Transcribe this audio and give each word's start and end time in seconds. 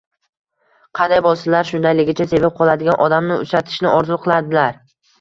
Qanday 0.99 1.21
bo‘lsalar, 1.25 1.69
shundayligicha 1.73 2.29
sevib 2.33 2.57
qoladigan 2.63 3.01
odamni 3.09 3.41
uchratishni 3.47 3.93
orzu 3.97 4.23
qiladilar. 4.29 4.87